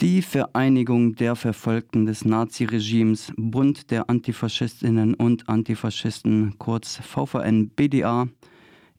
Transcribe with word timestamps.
Die 0.00 0.22
Vereinigung 0.22 1.16
der 1.16 1.34
Verfolgten 1.34 2.06
des 2.06 2.24
Naziregimes, 2.24 3.32
Bund 3.36 3.90
der 3.90 4.08
Antifaschistinnen 4.08 5.14
und 5.14 5.48
Antifaschisten, 5.48 6.54
kurz 6.56 6.98
VVN-BDA, 6.98 8.28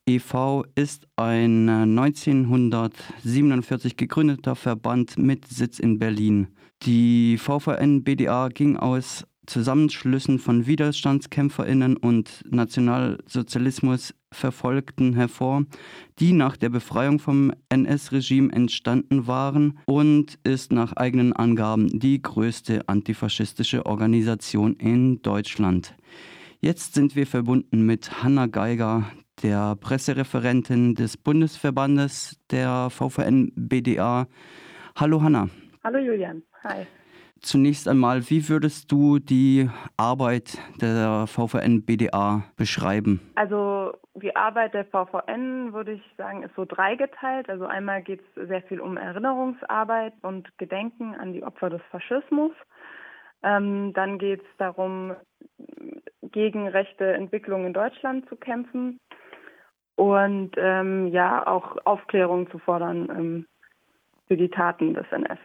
e.V. 0.06 0.66
ist 0.76 1.08
ein 1.16 1.70
1947 1.70 3.96
gegründeter 3.96 4.58
Verband 4.58 5.18
mit 5.18 5.48
Sitz 5.48 5.80
in 5.80 6.00
Berlin. 6.00 6.50
Die 6.84 7.38
VVN-BDA 7.38 8.50
ging 8.50 8.76
aus 8.76 9.26
Zusammenschlüssen 9.46 10.38
von 10.38 10.68
Widerstandskämpferinnen 10.68 11.96
und 11.96 12.44
Nationalsozialismus 12.50 14.14
Verfolgten 14.32 15.14
hervor, 15.14 15.66
die 16.20 16.34
nach 16.34 16.56
der 16.58 16.70
Befreiung 16.70 17.20
vom 17.20 17.52
NS-Regime 17.70 18.52
entstanden 18.52 19.28
waren 19.28 19.80
und 19.86 20.40
ist 20.44 20.72
nach 20.72 20.94
eigenen 20.94 21.34
Angaben 21.34 21.88
die 22.00 22.22
größte 22.22 22.88
antifaschistische 22.88 23.86
Organisation 23.86 24.76
in 24.76 25.22
Deutschland. 25.22 25.96
Jetzt 26.62 26.94
sind 26.94 27.16
wir 27.16 27.26
verbunden 27.26 27.86
mit 27.86 28.24
Hanna 28.24 28.48
Geiger, 28.48 29.12
der 29.42 29.76
Pressereferentin 29.76 30.96
des 30.96 31.18
Bundesverbandes 31.18 32.40
der 32.52 32.90
VVN-BDA. 32.90 34.28
Hallo 34.96 35.22
Hanna. 35.22 35.50
Hallo 35.84 36.00
Julian. 36.00 36.44
Hi. 36.64 36.86
Zunächst 37.42 37.88
einmal, 37.88 38.30
wie 38.30 38.50
würdest 38.50 38.92
du 38.92 39.20
die 39.20 39.70
Arbeit 39.98 40.58
der 40.82 41.26
VVN 41.28 41.86
BDA 41.86 42.44
beschreiben? 42.58 43.22
Also 43.36 43.94
die 44.16 44.36
Arbeit 44.36 44.74
der 44.74 44.86
VVN, 44.86 45.74
würde 45.74 45.94
ich 45.94 46.02
sagen, 46.18 46.44
ist 46.44 46.56
so 46.56 46.66
dreigeteilt. 46.66 47.50
Also 47.50 47.66
einmal 47.66 48.02
geht 48.02 48.22
es 48.22 48.48
sehr 48.48 48.62
viel 48.64 48.80
um 48.80 48.98
Erinnerungsarbeit 48.98 50.14
und 50.22 50.58
Gedenken 50.58 51.16
an 51.16 51.34
die 51.34 51.44
Opfer 51.44 51.70
des 51.70 51.82
Faschismus. 51.92 52.52
Ähm, 53.42 53.94
dann 53.94 54.20
geht 54.20 54.42
es 54.42 54.58
darum, 54.58 55.16
gegen 56.22 56.68
rechte 56.68 57.14
Entwicklung 57.14 57.66
in 57.66 57.74
Deutschland 57.74 58.28
zu 58.28 58.36
kämpfen 58.36 59.00
und 59.96 60.52
ähm, 60.58 61.08
ja 61.08 61.48
auch 61.48 61.78
Aufklärung 61.86 62.50
zu 62.52 62.60
fordern 62.60 63.10
ähm, 63.10 63.46
für 64.28 64.38
die 64.38 64.50
Taten 64.50 64.94
des 64.94 65.06
NS. 65.12 65.40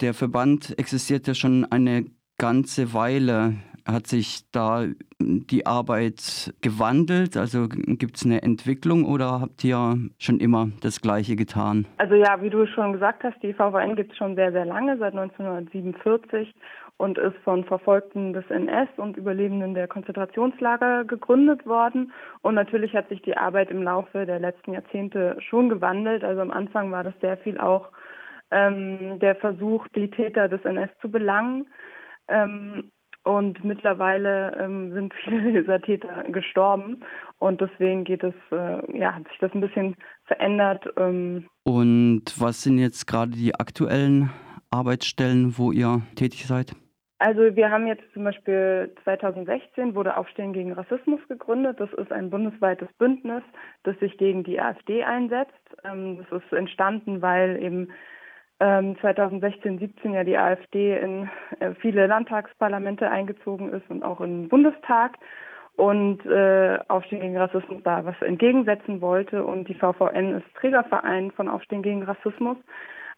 Der 0.00 0.14
Verband 0.14 0.78
existiert 0.78 1.26
ja 1.26 1.34
schon 1.34 1.64
eine 1.70 2.06
ganze 2.38 2.94
Weile. 2.94 3.54
Hat 3.86 4.06
sich 4.06 4.42
da 4.52 4.84
die 5.18 5.66
Arbeit 5.66 6.54
gewandelt? 6.60 7.36
Also 7.36 7.68
gibt 7.68 8.16
es 8.16 8.24
eine 8.24 8.42
Entwicklung 8.42 9.04
oder 9.04 9.40
habt 9.40 9.64
ihr 9.64 9.96
schon 10.18 10.38
immer 10.38 10.68
das 10.82 11.00
Gleiche 11.00 11.36
getan? 11.36 11.86
Also 11.96 12.14
ja, 12.14 12.40
wie 12.42 12.50
du 12.50 12.66
schon 12.66 12.92
gesagt 12.92 13.24
hast, 13.24 13.42
die 13.42 13.54
VVN 13.54 13.96
gibt 13.96 14.12
es 14.12 14.18
schon 14.18 14.36
sehr, 14.36 14.52
sehr 14.52 14.66
lange, 14.66 14.98
seit 14.98 15.14
1947 15.14 16.54
und 16.98 17.16
ist 17.16 17.36
von 17.44 17.64
Verfolgten 17.64 18.32
des 18.34 18.44
NS 18.50 18.88
und 18.98 19.16
Überlebenden 19.16 19.74
der 19.74 19.88
Konzentrationslager 19.88 21.04
gegründet 21.04 21.64
worden. 21.64 22.12
Und 22.42 22.54
natürlich 22.54 22.94
hat 22.94 23.08
sich 23.08 23.22
die 23.22 23.36
Arbeit 23.36 23.70
im 23.70 23.82
Laufe 23.82 24.26
der 24.26 24.38
letzten 24.38 24.74
Jahrzehnte 24.74 25.36
schon 25.40 25.68
gewandelt. 25.68 26.24
Also 26.24 26.40
am 26.42 26.50
Anfang 26.50 26.92
war 26.92 27.04
das 27.04 27.14
sehr 27.20 27.38
viel 27.38 27.58
auch 27.58 27.88
ähm, 28.50 29.18
der 29.20 29.36
Versuch, 29.36 29.86
die 29.88 30.10
Täter 30.10 30.48
des 30.48 30.64
NS 30.64 30.90
zu 31.00 31.10
belangen. 31.10 31.66
Ähm, 32.28 32.90
und 33.24 33.62
mittlerweile 33.62 34.56
ähm, 34.58 34.92
sind 34.94 35.12
viele 35.22 35.52
dieser 35.60 35.80
Täter 35.80 36.24
gestorben. 36.28 37.04
Und 37.38 37.60
deswegen 37.60 38.04
geht 38.04 38.24
es, 38.24 38.34
äh, 38.50 38.98
ja, 38.98 39.14
hat 39.14 39.28
sich 39.28 39.38
das 39.38 39.52
ein 39.52 39.60
bisschen 39.60 39.96
verändert. 40.24 40.88
Ähm. 40.96 41.46
Und 41.64 42.22
was 42.38 42.62
sind 42.62 42.78
jetzt 42.78 43.06
gerade 43.06 43.32
die 43.32 43.54
aktuellen 43.54 44.30
Arbeitsstellen, 44.70 45.58
wo 45.58 45.72
ihr 45.72 46.02
tätig 46.16 46.46
seid? 46.46 46.74
Also 47.20 47.56
wir 47.56 47.70
haben 47.70 47.88
jetzt 47.88 48.04
zum 48.14 48.24
Beispiel 48.24 48.94
2016 49.02 49.96
wurde 49.96 50.16
Aufstehen 50.16 50.52
gegen 50.52 50.72
Rassismus 50.72 51.20
gegründet. 51.28 51.80
Das 51.80 51.92
ist 51.94 52.12
ein 52.12 52.30
bundesweites 52.30 52.88
Bündnis, 52.96 53.42
das 53.82 53.98
sich 53.98 54.16
gegen 54.18 54.44
die 54.44 54.60
AfD 54.60 55.02
einsetzt. 55.02 55.52
Ähm, 55.84 56.18
das 56.18 56.42
ist 56.42 56.52
entstanden, 56.52 57.20
weil 57.20 57.60
eben 57.60 57.88
2016, 58.58 59.72
ähm, 59.72 59.78
17 59.78 60.14
ja 60.14 60.24
die 60.24 60.36
AfD 60.36 60.98
in 60.98 61.30
äh, 61.60 61.74
viele 61.80 62.06
Landtagsparlamente 62.06 63.08
eingezogen 63.08 63.72
ist 63.72 63.88
und 63.88 64.02
auch 64.02 64.20
im 64.20 64.48
Bundestag 64.48 65.16
und 65.76 66.26
äh, 66.26 66.78
Aufstehen 66.88 67.20
gegen 67.20 67.36
Rassismus 67.36 67.80
da 67.84 68.04
was 68.04 68.20
entgegensetzen 68.20 69.00
wollte. 69.00 69.44
Und 69.44 69.68
die 69.68 69.74
VVN 69.74 70.34
ist 70.34 70.54
Trägerverein 70.56 71.30
von 71.30 71.48
Aufstehen 71.48 71.82
gegen 71.82 72.02
Rassismus. 72.02 72.56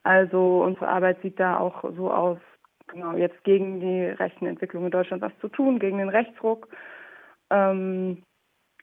Also 0.03 0.62
unsere 0.62 0.89
Arbeit 0.89 1.23
sieht 1.23 1.41
da 1.41 1.59
auch 1.59 1.84
so 1.97 2.12
aus, 2.12 2.39
genau, 2.89 3.12
jetzt 3.12 3.43
gegen 3.45 3.81
die 3.81 4.05
rechten 4.05 4.47
Entwicklungen 4.47 4.87
in 4.87 4.93
Deutschland 4.93 5.22
was 5.22 5.33
zu 5.41 5.49
tun, 5.49 5.78
gegen 5.78 5.99
den 5.99 6.11
Rechtsruck. 6.11 6.69
Ähm, 7.49 8.25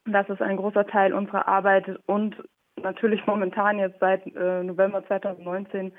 das 0.06 0.28
ist 0.29 0.41
ein 0.41 0.57
großer 0.57 0.88
Teil 0.88 1.13
unserer 1.13 1.47
Arbeit 1.47 2.00
und 2.07 2.35
natürlich 2.81 3.28
momentan 3.28 3.78
jetzt 3.78 4.00
seit 4.00 4.25
äh, 4.35 4.63
November 4.63 5.06
2019 5.06 5.91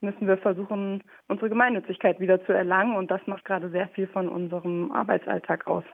müssen 0.00 0.26
wir 0.26 0.38
versuchen, 0.38 1.02
unsere 1.28 1.48
Gemeinnützigkeit 1.48 2.20
wieder 2.20 2.44
zu 2.46 2.52
erlangen. 2.52 2.96
Und 2.96 3.10
das 3.10 3.20
macht 3.26 3.44
gerade 3.44 3.70
sehr 3.70 3.88
viel 3.88 4.06
von 4.08 4.28
unserem 4.28 4.92
Arbeitsalltag 4.92 5.66
aus. 5.66 5.84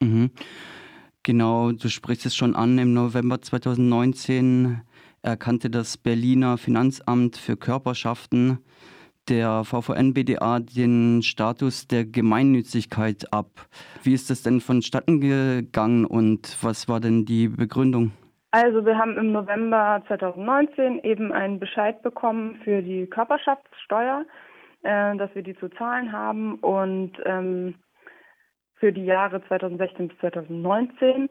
Mhm. 0.00 0.30
Genau, 1.22 1.72
du 1.72 1.88
sprichst 1.88 2.26
es 2.26 2.36
schon 2.36 2.54
an. 2.54 2.78
Im 2.78 2.94
November 2.94 3.40
2019 3.40 4.80
erkannte 5.22 5.70
das 5.70 5.96
Berliner 5.98 6.56
Finanzamt 6.56 7.36
für 7.36 7.56
Körperschaften 7.56 8.58
der 9.28 9.64
VVN-BDA 9.64 10.60
den 10.60 11.22
Status 11.22 11.88
der 11.88 12.04
Gemeinnützigkeit 12.04 13.32
ab. 13.32 13.68
Wie 14.04 14.12
ist 14.12 14.30
das 14.30 14.42
denn 14.42 14.60
vonstatten 14.60 15.20
gegangen 15.20 16.04
und 16.04 16.56
was 16.62 16.88
war 16.88 17.00
denn 17.00 17.24
die 17.24 17.48
Begründung? 17.48 18.12
Also 18.58 18.86
wir 18.86 18.96
haben 18.96 19.18
im 19.18 19.32
November 19.32 20.02
2019 20.06 21.00
eben 21.00 21.30
einen 21.30 21.60
Bescheid 21.60 22.00
bekommen 22.00 22.58
für 22.64 22.80
die 22.80 23.06
Körperschaftssteuer, 23.06 24.24
äh, 24.82 25.14
dass 25.18 25.28
wir 25.34 25.42
die 25.42 25.54
zu 25.58 25.68
zahlen 25.68 26.10
haben 26.10 26.54
und 26.60 27.12
ähm, 27.26 27.74
für 28.76 28.94
die 28.94 29.04
Jahre 29.04 29.46
2016 29.46 30.08
bis 30.08 30.18
2019. 30.20 31.28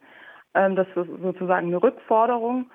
Ähm, 0.53 0.75
das 0.75 0.85
ist 0.89 1.19
sozusagen 1.19 1.65
eine 1.65 1.81
Rückforderung 1.81 2.69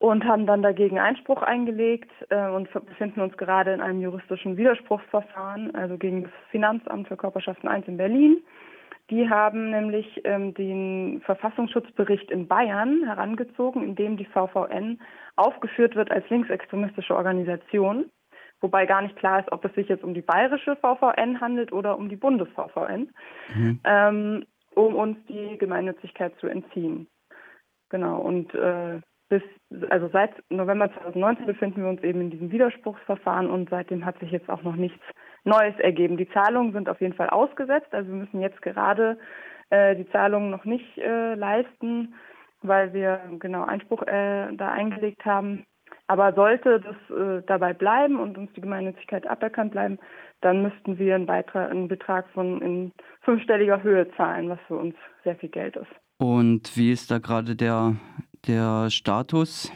und 0.00 0.24
haben 0.24 0.46
dann 0.46 0.62
dagegen 0.62 0.98
Einspruch 0.98 1.42
eingelegt 1.42 2.10
äh, 2.30 2.48
und 2.48 2.68
befinden 2.72 3.20
uns 3.20 3.36
gerade 3.36 3.72
in 3.72 3.80
einem 3.80 4.00
juristischen 4.00 4.56
Widerspruchsverfahren, 4.56 5.76
also 5.76 5.96
gegen 5.96 6.24
das 6.24 6.32
Finanzamt 6.50 7.06
für 7.06 7.16
Körperschaften 7.16 7.68
1 7.68 7.86
in 7.86 7.98
Berlin. 7.98 8.42
Die 9.10 9.28
haben 9.28 9.70
nämlich 9.70 10.20
ähm, 10.24 10.54
den 10.54 11.20
Verfassungsschutzbericht 11.24 12.30
in 12.30 12.46
Bayern 12.46 13.04
herangezogen, 13.04 13.82
in 13.82 13.96
dem 13.96 14.16
die 14.16 14.24
VVN 14.24 15.00
aufgeführt 15.34 15.96
wird 15.96 16.10
als 16.12 16.28
linksextremistische 16.30 17.16
Organisation, 17.16 18.10
wobei 18.60 18.86
gar 18.86 19.02
nicht 19.02 19.16
klar 19.16 19.40
ist, 19.40 19.50
ob 19.50 19.64
es 19.64 19.74
sich 19.74 19.88
jetzt 19.88 20.04
um 20.04 20.14
die 20.14 20.22
bayerische 20.22 20.76
VVN 20.76 21.40
handelt 21.40 21.72
oder 21.72 21.98
um 21.98 22.08
die 22.08 22.16
Bundes-VVN, 22.16 23.10
mhm. 23.54 23.80
ähm, 23.84 24.46
um 24.74 24.94
uns 24.94 25.18
die 25.28 25.58
Gemeinnützigkeit 25.58 26.32
zu 26.38 26.46
entziehen. 26.46 27.08
Genau, 27.88 28.20
und 28.20 28.54
äh, 28.54 29.00
bis, 29.28 29.42
also 29.88 30.08
seit 30.12 30.32
November 30.50 30.92
2019 30.92 31.46
befinden 31.46 31.82
wir 31.82 31.88
uns 31.88 32.02
eben 32.02 32.20
in 32.20 32.30
diesem 32.30 32.52
Widerspruchsverfahren 32.52 33.50
und 33.50 33.70
seitdem 33.70 34.04
hat 34.04 34.18
sich 34.20 34.30
jetzt 34.30 34.48
auch 34.48 34.62
noch 34.62 34.76
nichts 34.76 35.02
Neues 35.44 35.78
ergeben. 35.78 36.16
Die 36.16 36.28
Zahlungen 36.30 36.72
sind 36.72 36.88
auf 36.88 37.00
jeden 37.00 37.14
Fall 37.14 37.30
ausgesetzt. 37.30 37.92
Also 37.92 38.08
wir 38.08 38.16
müssen 38.16 38.40
jetzt 38.40 38.60
gerade 38.62 39.18
äh, 39.70 39.96
die 39.96 40.08
Zahlungen 40.10 40.50
noch 40.50 40.64
nicht 40.64 40.98
äh, 40.98 41.34
leisten, 41.34 42.14
weil 42.62 42.92
wir 42.92 43.20
genau 43.38 43.64
Einspruch 43.64 44.02
äh, 44.02 44.54
da 44.56 44.70
eingelegt 44.70 45.24
haben. 45.24 45.64
Aber 46.06 46.32
sollte 46.34 46.80
das 46.80 47.16
äh, 47.16 47.42
dabei 47.46 47.72
bleiben 47.72 48.18
und 48.18 48.36
uns 48.36 48.52
die 48.54 48.60
Gemeinnützigkeit 48.60 49.26
aberkannt 49.26 49.72
bleiben, 49.72 49.98
dann 50.40 50.62
müssten 50.62 50.98
wir 50.98 51.14
einen, 51.14 51.26
Beitrag, 51.26 51.70
einen 51.70 51.88
Betrag 51.88 52.28
von 52.30 52.60
in 52.60 52.92
fünfstelliger 53.22 53.82
Höhe 53.82 54.10
zahlen, 54.16 54.48
was 54.48 54.58
für 54.66 54.76
uns 54.76 54.94
sehr 55.22 55.36
viel 55.36 55.50
Geld 55.50 55.76
ist. 55.76 55.90
Und 56.18 56.76
wie 56.76 56.92
ist 56.92 57.10
da 57.10 57.18
gerade 57.18 57.54
der, 57.56 57.94
der 58.46 58.90
Status? 58.90 59.72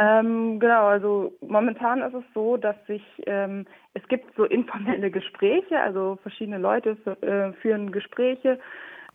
Ähm, 0.00 0.60
genau, 0.60 0.86
also 0.86 1.32
momentan 1.40 2.02
ist 2.02 2.14
es 2.14 2.22
so, 2.32 2.56
dass 2.56 2.76
sich 2.86 3.02
ähm, 3.26 3.66
es 3.94 4.06
gibt 4.06 4.32
so 4.36 4.44
informelle 4.44 5.10
Gespräche, 5.10 5.80
also 5.80 6.18
verschiedene 6.22 6.58
Leute 6.58 6.96
äh, 7.20 7.52
führen 7.60 7.90
Gespräche 7.90 8.60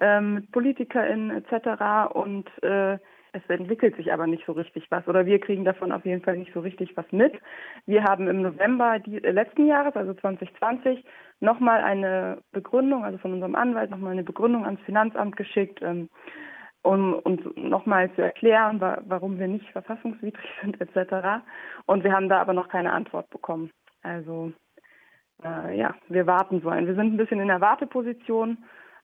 ähm, 0.01 0.33
mit 0.33 0.51
PolitikerInnen 0.51 1.31
etc. 1.31 2.13
und 2.13 2.50
äh, 2.63 2.97
es 3.35 3.41
entwickelt 3.47 3.95
sich 3.95 4.12
aber 4.12 4.27
nicht 4.27 4.45
so 4.45 4.51
richtig 4.51 4.91
was 4.91 5.07
oder 5.07 5.25
wir 5.25 5.39
kriegen 5.39 5.63
davon 5.63 5.94
auf 5.94 6.06
jeden 6.06 6.21
Fall 6.21 6.35
nicht 6.35 6.53
so 6.53 6.59
richtig 6.59 6.97
was 6.97 7.09
mit. 7.13 7.33
Wir 7.85 8.03
haben 8.03 8.27
im 8.27 8.41
November 8.41 9.00
die, 9.00 9.24
äh, 9.24 9.31
letzten 9.31 9.68
Jahres, 9.68 9.95
also 9.95 10.13
2020, 10.13 11.06
nochmal 11.39 11.81
eine 11.81 12.39
Begründung, 12.51 13.06
also 13.06 13.18
von 13.19 13.31
unserem 13.31 13.56
Anwalt 13.56 13.89
nochmal 13.89 14.12
eine 14.12 14.24
Begründung 14.24 14.65
ans 14.65 14.81
Finanzamt 14.81 15.38
geschickt. 15.38 15.80
Ähm, 15.81 16.09
um 16.83 17.13
uns 17.13 17.41
nochmal 17.56 18.13
zu 18.13 18.21
erklären, 18.21 18.80
warum 18.80 19.39
wir 19.39 19.47
nicht 19.47 19.69
verfassungswidrig 19.71 20.50
sind 20.62 20.80
etc. 20.80 21.44
Und 21.85 22.03
wir 22.03 22.13
haben 22.13 22.30
da 22.30 22.39
aber 22.39 22.53
noch 22.53 22.68
keine 22.68 22.91
Antwort 22.91 23.30
bekommen. 23.30 23.71
Also 24.03 24.51
äh, 25.44 25.77
ja, 25.77 25.95
wir 26.09 26.27
warten 26.27 26.62
sollen. 26.62 26.85
Wir 26.85 26.95
sind 26.95 27.13
ein 27.13 27.18
bisschen 27.18 27.39
in 27.39 27.47
der 27.47 27.62
Warteposition, 27.62 28.57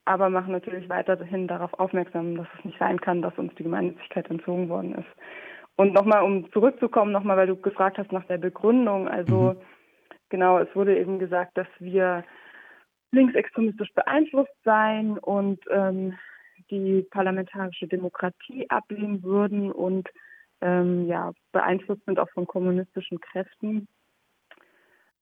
aber 0.05 0.29
machen 0.29 0.51
natürlich 0.51 0.89
weiterhin 0.89 1.47
darauf 1.47 1.73
aufmerksam, 1.73 2.35
dass 2.35 2.47
es 2.57 2.65
nicht 2.65 2.79
sein 2.79 2.99
kann, 2.99 3.21
dass 3.21 3.37
uns 3.37 3.53
die 3.55 3.63
Gemeinnützigkeit 3.63 4.29
entzogen 4.29 4.69
worden 4.69 4.95
ist. 4.95 5.09
Und 5.75 5.93
nochmal, 5.93 6.23
um 6.23 6.51
zurückzukommen, 6.51 7.13
nochmal, 7.13 7.37
weil 7.37 7.47
du 7.47 7.55
gefragt 7.55 7.97
hast 7.97 8.11
nach 8.11 8.25
der 8.25 8.37
Begründung. 8.37 9.07
Also 9.07 9.53
mhm. 9.53 9.61
genau, 10.27 10.59
es 10.59 10.67
wurde 10.75 10.97
eben 10.97 11.19
gesagt, 11.19 11.57
dass 11.57 11.67
wir 11.79 12.25
linksextremistisch 13.11 13.93
beeinflusst 13.93 14.53
seien 14.63 15.17
und 15.17 15.59
ähm, 15.71 16.17
die 16.71 17.05
parlamentarische 17.09 17.87
Demokratie 17.87 18.69
ablehnen 18.69 19.23
würden 19.23 19.71
und 19.71 20.09
ähm, 20.61 21.07
ja, 21.07 21.31
beeinflusst 21.51 22.03
sind 22.05 22.19
auch 22.19 22.29
von 22.31 22.45
kommunistischen 22.45 23.19
Kräften. 23.19 23.87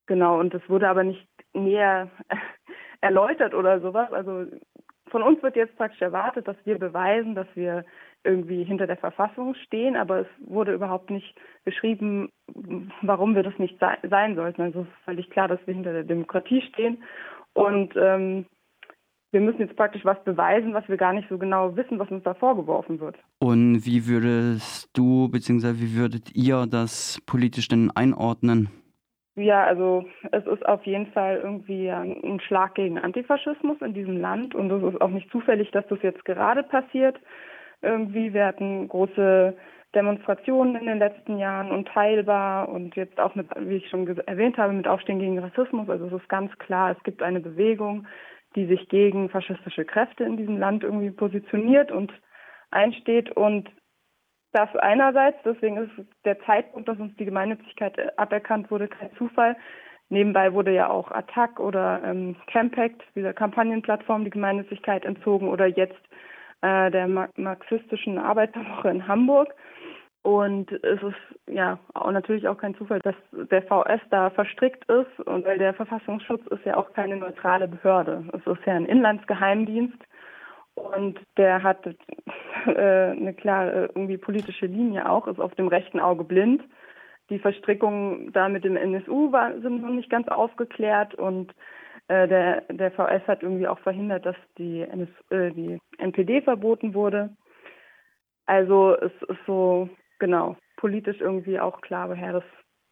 Genau, 0.08 0.40
und 0.40 0.54
es 0.54 0.68
wurde 0.70 0.90
aber 0.90 1.04
nicht 1.04 1.28
näher 1.54 2.10
erläutert 3.02 3.54
oder 3.54 3.80
sowas. 3.82 4.12
Also 4.12 4.46
von 5.10 5.24
uns 5.24 5.42
wird 5.44 5.56
jetzt 5.56 5.76
praktisch 5.78 6.02
erwartet, 6.02 6.48
dass 6.48 6.58
wir 6.66 6.78
beweisen, 6.80 7.36
dass 7.36 7.48
wir 7.56 7.86
irgendwie 8.24 8.64
hinter 8.64 8.88
der 8.88 8.98
Verfassung 8.98 9.56
stehen, 9.56 9.96
aber 9.96 10.22
es 10.22 10.28
wurde 10.40 10.74
überhaupt 10.74 11.10
nicht 11.10 11.36
beschrieben, 11.64 12.30
warum 13.02 13.36
wir 13.36 13.44
das 13.44 13.58
nicht 13.58 13.80
sein 13.80 14.36
sollten. 14.36 14.62
Also 14.62 14.82
es 14.82 14.88
ist 14.88 15.06
völlig 15.06 15.30
klar, 15.30 15.48
dass 15.48 15.60
wir 15.66 15.74
hinter 15.74 15.94
der 15.94 16.04
Demokratie 16.04 16.62
stehen 16.62 17.04
und 17.54 17.94
ähm, 17.96 18.46
wir 19.32 19.42
müssen 19.42 19.62
jetzt 19.62 19.76
praktisch 19.76 20.06
was 20.06 20.24
beweisen, 20.24 20.74
was 20.74 20.88
wir 20.88 20.98
gar 20.98 21.14
nicht 21.14 21.28
so 21.30 21.38
genau 21.38 21.76
wissen, 21.76 22.00
was 22.00 22.10
uns 22.10 22.24
da 22.24 22.34
vorgeworfen 22.34 23.00
wird. 23.00 23.18
Und 23.40 23.86
wie 23.86 24.08
würdest 24.08 24.90
du 24.98 25.30
bzw. 25.30 25.74
wie 25.76 25.98
würdet 25.98 26.36
ihr 26.36 26.66
das 26.70 27.22
politisch 27.26 27.68
denn 27.68 27.92
einordnen? 27.94 28.70
Ja, 29.36 29.66
also 29.66 30.04
es 30.32 30.48
ist 30.48 30.66
auf 30.66 30.84
jeden 30.86 31.08
Fall 31.12 31.40
irgendwie 31.44 31.92
ein 31.92 32.40
Schlag 32.40 32.74
gegen 32.74 32.98
Antifaschismus 32.98 33.78
in 33.82 33.94
diesem 33.94 34.20
Land 34.20 34.56
und 34.56 34.72
es 34.72 34.94
ist 34.94 35.00
auch 35.00 35.10
nicht 35.10 35.30
zufällig, 35.30 35.70
dass 35.72 35.86
das 35.88 36.02
jetzt 36.02 36.26
gerade 36.26 36.64
passiert. 36.64 37.20
Irgendwie, 37.84 38.34
wir 38.34 38.48
hatten 38.48 38.88
große 38.88 39.56
Demonstrationen 39.94 40.76
in 40.76 40.88
den 40.88 40.98
letzten 40.98 41.38
Jahren 41.38 41.72
unteilbar 41.72 42.68
und 42.70 42.96
jetzt 42.96 43.20
auch 43.20 43.36
mit, 43.36 43.48
wie 43.60 43.76
ich 43.76 43.90
schon 43.90 44.08
erwähnt 44.26 44.58
habe, 44.58 44.74
mit 44.74 44.88
Aufstehen 44.88 45.20
gegen 45.20 45.38
Rassismus. 45.38 45.88
Also 45.88 46.08
es 46.08 46.14
ist 46.14 46.30
ganz 46.30 46.52
klar, 46.58 46.96
es 46.98 47.04
gibt 47.04 47.22
eine 47.22 47.40
Bewegung, 47.40 48.08
die 48.57 48.65
sich 48.65 48.89
gegen 48.89 49.30
faschistische 49.30 49.86
Kräfte 49.86 50.24
in 50.24 50.36
diesem 50.36 50.57
Land 50.57 50.83
irgendwie 50.83 51.12
positioniert 51.12 51.92
und 51.92 52.12
einsteht 52.71 53.31
und 53.31 53.69
das 54.51 54.75
einerseits, 54.77 55.38
deswegen 55.45 55.77
ist 55.77 55.92
der 56.25 56.39
Zeitpunkt, 56.42 56.89
dass 56.89 56.98
uns 56.98 57.15
die 57.18 57.25
Gemeinnützigkeit 57.25 58.18
aberkannt 58.18 58.71
wurde, 58.71 58.88
kein 58.88 59.13
Zufall. 59.15 59.56
Nebenbei 60.09 60.54
wurde 60.54 60.74
ja 60.74 60.89
auch 60.89 61.12
Attac 61.12 61.59
oder 61.59 62.01
ähm, 62.04 62.36
Campact, 62.48 63.04
dieser 63.13 63.33
Kampagnenplattform, 63.33 64.24
die 64.24 64.31
Gemeinnützigkeit 64.31 65.06
entzogen 65.06 65.50
oder 65.50 65.68
jetzt 65.68 66.01
äh, 66.62 66.89
der 66.89 67.07
marxistischen 67.36 68.18
Arbeiterwoche 68.18 68.89
in 68.89 69.07
Hamburg. 69.07 69.54
Und 70.28 70.70
es 70.84 71.02
ist 71.02 71.40
ja 71.50 71.80
auch 71.94 72.12
natürlich 72.12 72.50
auch 72.50 72.58
kein 72.58 72.76
Zufall, 72.76 73.00
dass 73.00 73.16
der 73.32 73.62
VS 73.62 74.02
da 74.10 74.30
verstrickt 74.30 74.84
ist 74.92 75.26
und 75.26 75.46
weil 75.46 75.58
der 75.58 75.74
Verfassungsschutz 75.74 76.46
ist 76.48 76.66
ja 76.66 76.76
auch 76.76 76.92
keine 76.92 77.16
neutrale 77.16 77.70
Behörde. 77.70 78.26
Es 78.34 78.46
ist 78.46 78.66
ja 78.66 78.74
ein 78.74 78.88
Inlandsgeheimdienst 78.88 79.98
und 80.76 81.18
der 81.38 81.64
hat 81.64 81.88
äh, 82.66 82.72
eine 82.72 83.34
klare 83.36 83.86
irgendwie 83.96 84.18
politische 84.18 84.66
Linie 84.66 85.10
auch, 85.10 85.28
ist 85.28 85.40
auf 85.40 85.56
dem 85.56 85.70
rechten 85.70 86.02
Auge 86.02 86.26
blind. 86.26 86.62
Die 87.30 87.40
Verstrickungen 87.40 88.34
da 88.34 88.50
mit 88.50 88.66
dem 88.66 88.76
NSU 88.76 89.32
war, 89.32 89.58
sind 89.62 89.82
noch 89.82 89.94
nicht 89.94 90.10
ganz 90.10 90.28
aufgeklärt 90.28 91.16
und 91.16 91.54
äh, 92.10 92.28
der, 92.28 92.64
der 92.70 92.92
VS 92.92 93.26
hat 93.28 93.44
irgendwie 93.44 93.70
auch 93.70 93.80
verhindert, 93.80 94.26
dass 94.26 94.36
die, 94.58 94.82
NS, 94.82 95.10
äh, 95.30 95.52
die 95.52 95.80
NPD 96.00 96.42
verboten 96.42 96.94
wurde. 96.94 97.30
Also 98.46 98.94
es 98.94 99.14
ist 99.30 99.40
so, 99.46 99.88
genau, 100.19 100.58
politisch 100.78 101.19
irgendwie 101.19 101.60
auch 101.60 101.81
klar, 101.81 102.10
woher 102.10 102.34
das, 102.34 102.44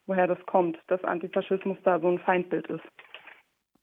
woher 0.06 0.28
das 0.28 0.40
kommt, 0.46 0.78
dass 0.88 1.04
Antifaschismus 1.04 1.78
da 1.84 2.00
so 2.00 2.08
ein 2.08 2.20
Feindbild 2.20 2.68
ist. 2.68 2.84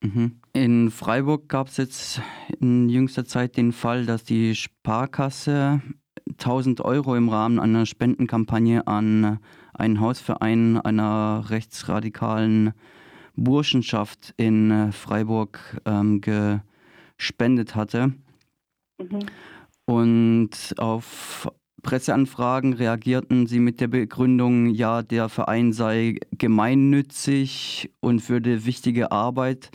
Mhm. 0.03 0.41
In 0.53 0.91
Freiburg 0.91 1.49
gab 1.49 1.69
es 1.69 1.77
jetzt 1.77 2.23
in 2.61 2.89
jüngster 2.89 3.25
Zeit 3.25 3.57
den 3.57 3.73
Fall, 3.73 4.05
dass 4.05 4.25
die 4.25 4.55
Sparkasse 4.55 5.81
1000 6.33 6.81
Euro 6.81 7.15
im 7.15 7.29
Rahmen 7.29 7.61
einer 7.61 7.87
Spendenkampagne 7.87 8.87
an 8.87 9.39
einen 9.75 10.01
Hausverein 10.01 10.79
einer 10.79 11.45
rechtsradikalen 11.49 12.73
Burschenschaft 13.37 14.35
in 14.37 14.93
Freiburg 14.93 15.81
ähm, 15.87 16.21
gespendet 16.21 17.75
hatte. 17.75 18.13
Mhm. 18.99 19.27
Und 19.85 20.75
auf 20.79 21.49
Presseanfragen 21.83 22.75
reagierten 22.75 23.47
sie 23.47 23.59
mit 23.59 23.81
der 23.81 23.89
Begründung, 23.89 24.69
ja, 24.69 25.03
der 25.03 25.29
Verein 25.29 25.73
sei 25.73 26.17
gemeinnützig 26.31 27.91
und 28.01 28.29
würde 28.29 28.65
wichtige 28.65 29.11
Arbeit 29.13 29.71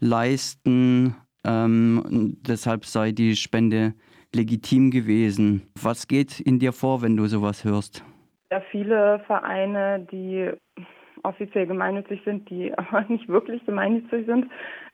leisten. 0.00 1.14
Ähm, 1.44 2.36
deshalb 2.46 2.84
sei 2.84 3.12
die 3.12 3.36
Spende 3.36 3.94
legitim 4.34 4.90
gewesen. 4.90 5.62
Was 5.80 6.08
geht 6.08 6.40
in 6.40 6.58
dir 6.58 6.72
vor, 6.72 7.02
wenn 7.02 7.16
du 7.16 7.26
sowas 7.26 7.64
hörst? 7.64 8.04
Ja, 8.50 8.60
viele 8.70 9.20
Vereine, 9.26 10.06
die 10.10 10.50
offiziell 11.22 11.66
gemeinnützig 11.66 12.20
sind, 12.24 12.48
die 12.50 12.72
aber 12.78 13.02
nicht 13.08 13.28
wirklich 13.28 13.64
gemeinnützig 13.64 14.26
sind. 14.26 14.46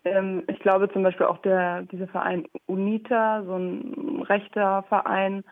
Ähm, 0.05 0.43
ich 0.49 0.59
glaube 0.61 0.91
zum 0.93 1.03
Beispiel 1.03 1.27
auch 1.27 1.39
der, 1.39 1.83
dieser 1.83 2.09
Verein 2.09 2.47
UNITA, 2.67 3.45
so 3.45 3.57
ein 3.57 4.23
rechter 4.29 4.83
Verein, 4.89 5.45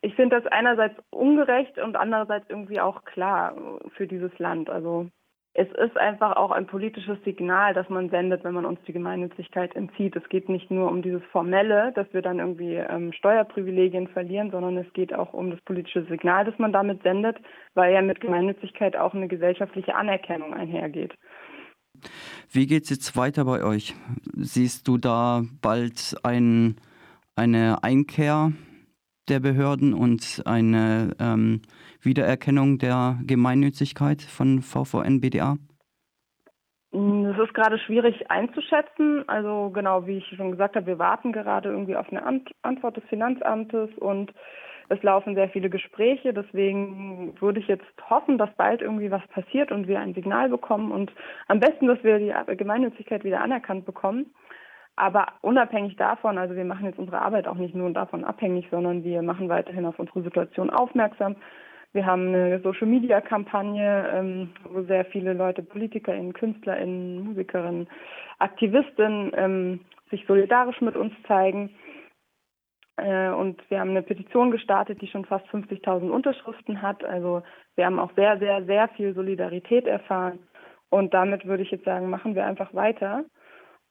ich 0.00 0.14
finde 0.14 0.40
das 0.40 0.46
einerseits 0.52 0.94
ungerecht 1.10 1.78
und 1.78 1.96
andererseits 1.96 2.48
irgendwie 2.48 2.80
auch 2.80 3.04
klar 3.04 3.56
für 3.96 4.06
dieses 4.06 4.36
Land. 4.38 4.70
Also 4.70 5.08
es 5.54 5.66
ist 5.72 5.96
einfach 5.96 6.36
auch 6.36 6.52
ein 6.52 6.68
politisches 6.68 7.18
Signal, 7.24 7.74
das 7.74 7.88
man 7.88 8.10
sendet, 8.10 8.44
wenn 8.44 8.54
man 8.54 8.64
uns 8.64 8.78
die 8.86 8.92
Gemeinnützigkeit 8.92 9.74
entzieht. 9.74 10.14
Es 10.14 10.28
geht 10.28 10.48
nicht 10.48 10.70
nur 10.70 10.88
um 10.88 11.02
dieses 11.02 11.22
Formelle, 11.32 11.92
dass 11.96 12.06
wir 12.12 12.22
dann 12.22 12.38
irgendwie 12.38 12.74
ähm, 12.74 13.12
Steuerprivilegien 13.12 14.06
verlieren, 14.06 14.52
sondern 14.52 14.76
es 14.76 14.92
geht 14.92 15.12
auch 15.12 15.32
um 15.32 15.50
das 15.50 15.60
politische 15.62 16.04
Signal, 16.04 16.44
das 16.44 16.56
man 16.58 16.72
damit 16.72 17.02
sendet, 17.02 17.38
weil 17.74 17.92
ja 17.92 18.02
mit 18.02 18.20
Gemeinnützigkeit 18.20 18.96
auch 18.96 19.14
eine 19.14 19.26
gesellschaftliche 19.26 19.96
Anerkennung 19.96 20.54
einhergeht. 20.54 21.14
Wie 22.52 22.68
geht 22.68 22.84
es 22.84 22.90
jetzt 22.90 23.16
weiter 23.16 23.44
bei 23.44 23.64
euch? 23.64 23.96
Siehst 24.36 24.86
du 24.86 24.96
da 24.96 25.42
bald 25.60 26.14
ein, 26.22 26.76
eine 27.34 27.82
Einkehr 27.82 28.52
der 29.28 29.40
Behörden 29.40 29.94
und 29.94 30.42
eine 30.44 31.12
ähm, 31.20 31.62
Wiedererkennung 32.00 32.78
der 32.78 33.18
Gemeinnützigkeit 33.26 34.22
von 34.22 34.62
VVN 34.62 35.20
BDA? 35.20 35.56
Mm, 36.92 37.24
das 37.24 37.38
ist 37.38 37.54
gerade 37.54 37.78
schwierig 37.78 38.30
einzuschätzen. 38.30 39.28
Also 39.28 39.70
genau, 39.70 40.06
wie 40.06 40.18
ich 40.18 40.26
schon 40.36 40.52
gesagt 40.52 40.76
habe, 40.76 40.86
wir 40.86 40.98
warten 40.98 41.32
gerade 41.32 41.68
irgendwie 41.68 41.96
auf 41.96 42.10
eine 42.10 42.24
Antwort 42.62 42.96
des 42.96 43.04
Finanzamtes 43.04 43.90
und 43.98 44.32
es 44.88 45.02
laufen 45.02 45.34
sehr 45.34 45.50
viele 45.50 45.68
Gespräche. 45.68 46.32
Deswegen 46.32 47.34
würde 47.40 47.60
ich 47.60 47.68
jetzt 47.68 47.84
hoffen, 48.08 48.38
dass 48.38 48.54
bald 48.56 48.80
irgendwie 48.80 49.10
was 49.10 49.26
passiert 49.28 49.70
und 49.70 49.86
wir 49.86 50.00
ein 50.00 50.14
Signal 50.14 50.48
bekommen 50.48 50.90
und 50.90 51.12
am 51.46 51.60
besten, 51.60 51.86
dass 51.86 52.02
wir 52.02 52.18
die 52.18 52.56
Gemeinnützigkeit 52.56 53.24
wieder 53.24 53.42
anerkannt 53.42 53.84
bekommen. 53.84 54.34
Aber 54.98 55.28
unabhängig 55.42 55.94
davon, 55.94 56.38
also 56.38 56.56
wir 56.56 56.64
machen 56.64 56.86
jetzt 56.86 56.98
unsere 56.98 57.22
Arbeit 57.22 57.46
auch 57.46 57.54
nicht 57.54 57.74
nur 57.74 57.88
davon 57.90 58.24
abhängig, 58.24 58.66
sondern 58.68 59.04
wir 59.04 59.22
machen 59.22 59.48
weiterhin 59.48 59.86
auf 59.86 59.98
unsere 60.00 60.22
Situation 60.22 60.70
aufmerksam. 60.70 61.36
Wir 61.92 62.04
haben 62.04 62.28
eine 62.28 62.60
Social-Media-Kampagne, 62.60 64.10
ähm, 64.12 64.50
wo 64.64 64.82
sehr 64.82 65.04
viele 65.04 65.34
Leute, 65.34 65.62
PolitikerInnen, 65.62 66.32
KünstlerInnen, 66.32 67.22
Musikerinnen, 67.22 67.88
Aktivistinnen 68.40 69.32
ähm, 69.36 69.80
sich 70.10 70.26
solidarisch 70.26 70.80
mit 70.80 70.96
uns 70.96 71.14
zeigen. 71.28 71.70
Äh, 72.96 73.30
und 73.30 73.62
wir 73.70 73.78
haben 73.78 73.90
eine 73.90 74.02
Petition 74.02 74.50
gestartet, 74.50 75.00
die 75.00 75.06
schon 75.06 75.24
fast 75.24 75.46
50.000 75.46 76.10
Unterschriften 76.10 76.82
hat. 76.82 77.04
Also 77.04 77.42
wir 77.76 77.86
haben 77.86 78.00
auch 78.00 78.10
sehr, 78.16 78.38
sehr, 78.38 78.64
sehr 78.64 78.88
viel 78.88 79.14
Solidarität 79.14 79.86
erfahren. 79.86 80.40
Und 80.90 81.14
damit 81.14 81.46
würde 81.46 81.62
ich 81.62 81.70
jetzt 81.70 81.84
sagen, 81.84 82.10
machen 82.10 82.34
wir 82.34 82.44
einfach 82.44 82.74
weiter 82.74 83.24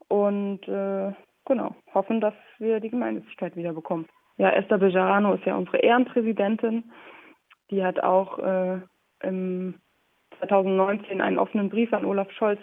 und 0.08 0.66
äh, 0.66 1.12
genau, 1.44 1.74
hoffen, 1.94 2.20
dass 2.20 2.34
wir 2.58 2.80
die 2.80 2.90
Gemeinnützigkeit 2.90 3.56
wieder 3.56 3.72
bekommen. 3.72 4.06
Ja, 4.36 4.50
Esther 4.50 4.78
Bejarano 4.78 5.34
ist 5.34 5.44
ja 5.44 5.56
unsere 5.56 5.78
Ehrenpräsidentin. 5.78 6.90
Die 7.70 7.84
hat 7.84 8.00
auch 8.00 8.38
äh, 8.38 8.80
im 9.22 9.74
2019 10.38 11.20
einen 11.20 11.38
offenen 11.38 11.68
Brief 11.68 11.92
an 11.92 12.04
Olaf 12.04 12.30
Scholz 12.32 12.60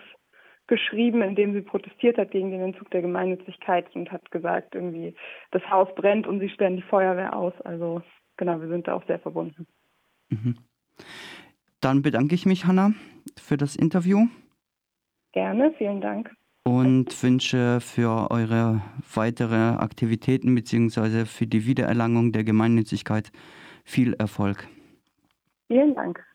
geschrieben, 0.67 1.21
in 1.21 1.35
dem 1.35 1.53
sie 1.53 1.61
protestiert 1.61 2.17
hat 2.17 2.31
gegen 2.31 2.49
den 2.49 2.61
Entzug 2.61 2.89
der 2.89 3.01
Gemeinnützigkeit 3.01 3.93
und 3.95 4.11
hat 4.11 4.31
gesagt, 4.31 4.73
irgendwie, 4.73 5.13
das 5.51 5.61
Haus 5.69 5.87
brennt 5.95 6.25
und 6.25 6.39
sie 6.39 6.49
stellen 6.49 6.77
die 6.77 6.81
Feuerwehr 6.81 7.35
aus. 7.35 7.53
Also 7.61 8.01
genau, 8.37 8.59
wir 8.61 8.67
sind 8.67 8.87
da 8.87 8.95
auch 8.95 9.05
sehr 9.05 9.19
verbunden. 9.19 9.67
Mhm. 10.29 10.57
Dann 11.81 12.01
bedanke 12.01 12.33
ich 12.33 12.45
mich, 12.45 12.65
Hanna, 12.65 12.93
für 13.37 13.57
das 13.57 13.75
Interview. 13.75 14.25
Gerne, 15.33 15.73
vielen 15.77 16.01
Dank. 16.01 16.31
Und 16.67 17.21
wünsche 17.21 17.79
für 17.79 18.31
eure 18.31 18.81
weitere 19.13 19.55
Aktivitäten 19.55 20.55
bzw. 20.55 21.25
für 21.25 21.45
die 21.45 21.67
Wiedererlangung 21.67 22.31
der 22.31 22.43
Gemeinnützigkeit 22.43 23.31
viel 23.83 24.13
Erfolg. 24.13 24.67
Vielen 25.67 25.93
Dank. 25.93 26.34